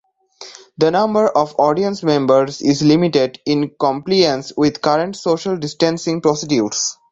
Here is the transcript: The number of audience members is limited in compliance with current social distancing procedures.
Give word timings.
The 0.79 0.89
number 0.89 1.27
of 1.27 1.53
audience 1.59 2.01
members 2.01 2.59
is 2.63 2.81
limited 2.81 3.39
in 3.45 3.69
compliance 3.79 4.51
with 4.57 4.81
current 4.81 5.15
social 5.15 5.57
distancing 5.57 6.21
procedures. 6.21 6.97